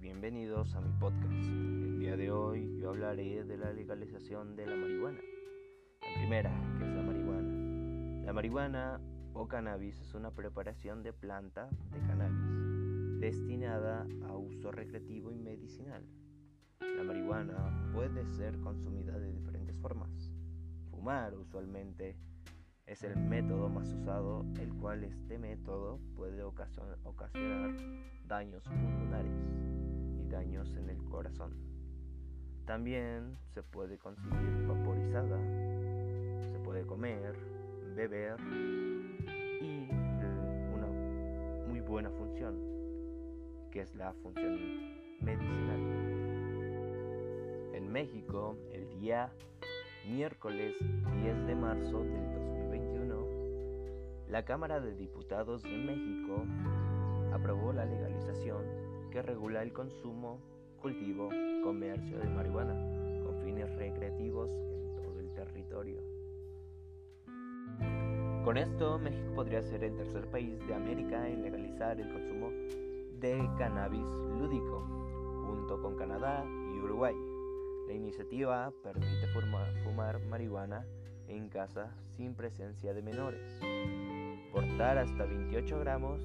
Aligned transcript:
bienvenidos 0.00 0.74
a 0.74 0.80
mi 0.80 0.92
podcast. 0.98 1.32
El 1.32 2.00
día 2.00 2.16
de 2.16 2.28
hoy 2.32 2.76
yo 2.80 2.88
hablaré 2.88 3.44
de 3.44 3.56
la 3.56 3.72
legalización 3.72 4.56
de 4.56 4.66
la 4.66 4.74
marihuana. 4.74 5.20
La 6.02 6.14
primera, 6.16 6.50
que 6.76 6.84
es 6.84 6.90
la 6.90 7.02
marihuana. 7.02 8.24
La 8.26 8.32
marihuana 8.32 9.00
o 9.34 9.46
cannabis 9.46 10.00
es 10.00 10.12
una 10.14 10.32
preparación 10.32 11.04
de 11.04 11.12
planta 11.12 11.70
de 11.92 12.00
cannabis 12.00 13.20
destinada 13.20 14.08
a 14.26 14.36
uso 14.36 14.72
recreativo 14.72 15.30
y 15.30 15.38
medicinal. 15.38 16.04
La 16.80 17.04
marihuana 17.04 17.92
puede 17.94 18.26
ser 18.26 18.58
consumida 18.58 19.16
de 19.20 19.32
diferentes 19.32 19.78
formas. 19.78 20.32
Fumar 20.90 21.36
usualmente 21.36 22.16
es 22.88 23.04
el 23.04 23.16
método 23.16 23.68
más 23.68 23.92
usado, 23.92 24.46
el 24.58 24.72
cual 24.74 25.04
este 25.04 25.38
método 25.38 26.00
puede 26.16 26.42
ocasionar 26.42 26.96
daños 28.26 28.64
pulmonares 28.64 29.44
y 30.18 30.26
daños 30.28 30.74
en 30.74 30.88
el 30.88 31.04
corazón. 31.04 31.52
También 32.64 33.36
se 33.52 33.62
puede 33.62 33.98
conseguir 33.98 34.66
vaporizada, 34.66 35.38
se 36.50 36.58
puede 36.64 36.86
comer, 36.86 37.34
beber 37.94 38.36
y 39.60 39.86
una 40.72 40.88
muy 41.68 41.80
buena 41.80 42.10
función, 42.10 42.56
que 43.70 43.82
es 43.82 43.94
la 43.94 44.14
función 44.14 44.54
medicinal. 45.20 45.80
En 47.74 47.92
México, 47.92 48.56
el 48.72 48.88
día 48.98 49.30
miércoles 50.06 50.74
10 51.22 51.46
de 51.46 51.54
marzo 51.54 52.02
del 52.02 52.27
2021, 52.27 52.27
la 54.28 54.44
Cámara 54.44 54.80
de 54.80 54.94
Diputados 54.94 55.62
de 55.62 55.76
México 55.76 56.44
aprobó 57.32 57.72
la 57.72 57.84
legalización 57.84 58.62
que 59.10 59.22
regula 59.22 59.62
el 59.62 59.72
consumo, 59.72 60.38
cultivo, 60.82 61.30
comercio 61.64 62.18
de 62.18 62.28
marihuana 62.28 62.74
con 63.24 63.40
fines 63.42 63.74
recreativos 63.76 64.50
en 64.50 64.94
todo 64.96 65.18
el 65.18 65.32
territorio. 65.32 66.02
Con 68.44 68.56
esto, 68.56 68.98
México 68.98 69.34
podría 69.34 69.62
ser 69.62 69.84
el 69.84 69.96
tercer 69.96 70.30
país 70.30 70.58
de 70.66 70.74
América 70.74 71.28
en 71.28 71.42
legalizar 71.42 72.00
el 72.00 72.10
consumo 72.12 72.50
de 73.20 73.48
cannabis 73.58 74.06
lúdico, 74.38 74.80
junto 75.46 75.80
con 75.82 75.96
Canadá 75.96 76.44
y 76.46 76.78
Uruguay. 76.78 77.14
La 77.88 77.94
iniciativa 77.94 78.72
permite 78.82 79.26
fumar, 79.84 80.20
marihuana 80.28 80.86
en 81.26 81.48
casa 81.48 81.94
sin 82.16 82.34
presencia 82.34 82.94
de 82.94 83.02
menores, 83.02 83.60
portar 84.52 84.98
hasta 84.98 85.24
28 85.24 85.78
gramos, 85.80 86.20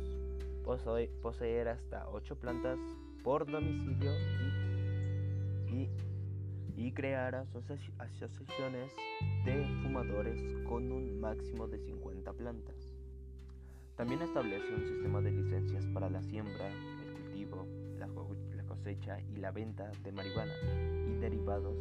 poseer 1.22 1.68
hasta 1.68 2.08
8 2.10 2.36
plantas 2.40 2.80
por 3.24 3.50
domicilio 3.50 4.12
y 5.70 5.88
y 6.76 6.92
crear 6.92 7.36
asociaciones 7.36 8.92
de 9.46 9.66
fumadores 9.82 10.42
con 10.68 10.92
un 10.92 11.20
máximo 11.20 11.68
de 11.68 11.80
50 11.80 12.34
plantas. 12.34 12.76
También 13.96 14.22
establece 14.22 14.74
un 14.74 14.86
sistema 14.86 15.22
de 15.22 15.32
licencias 15.32 15.86
para 15.94 16.10
la 16.10 16.22
siembra, 16.24 16.68
el 16.68 17.14
cultivo, 17.14 17.68
la 17.98 18.08
cosecha 18.66 19.22
y 19.22 19.38
la 19.38 19.52
venta 19.52 19.92
de 20.04 20.12
marihuana 20.12 20.54
y 21.08 21.20
derivados 21.20 21.78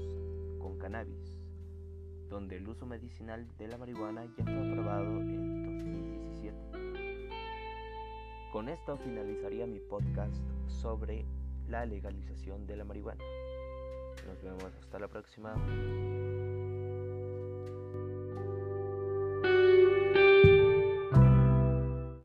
con 0.60 0.78
cannabis, 0.78 1.38
donde 2.28 2.58
el 2.58 2.68
uso 2.68 2.86
medicinal 2.86 3.48
de 3.56 3.68
la 3.68 3.78
marihuana 3.78 4.26
ya 4.36 4.44
fue 4.44 4.70
aprobado 4.70 5.20
Con 8.52 8.68
esto 8.68 8.98
finalizaría 8.98 9.66
mi 9.66 9.80
podcast 9.80 10.36
sobre 10.66 11.24
la 11.68 11.86
legalización 11.86 12.66
de 12.66 12.76
la 12.76 12.84
marihuana. 12.84 13.24
Nos 14.26 14.42
vemos 14.42 14.70
hasta 14.78 14.98
la 14.98 15.08
próxima. 15.08 15.54